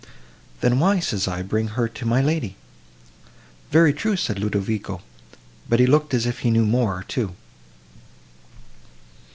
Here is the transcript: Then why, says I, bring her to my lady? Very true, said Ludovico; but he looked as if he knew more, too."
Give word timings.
Then 0.61 0.79
why, 0.79 0.99
says 0.99 1.27
I, 1.27 1.43
bring 1.43 1.67
her 1.77 1.87
to 1.87 2.07
my 2.07 2.23
lady? 2.23 2.55
Very 3.69 3.93
true, 3.93 4.15
said 4.15 4.39
Ludovico; 4.39 5.03
but 5.69 5.79
he 5.79 5.85
looked 5.85 6.15
as 6.15 6.25
if 6.25 6.39
he 6.39 6.49
knew 6.49 6.65
more, 6.65 7.05
too." 7.07 7.35